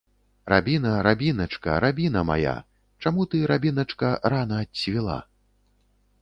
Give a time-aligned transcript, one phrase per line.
[0.51, 2.55] Рабіна, рабіначка, рабіна мая,
[3.05, 5.21] чаму ты, рабіначка, рана адцвіла?